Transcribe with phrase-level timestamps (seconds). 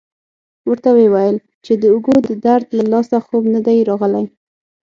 [0.69, 4.25] ورته ویې ویل چې د اوږو د درد له لاسه خوب نه دی راغلی.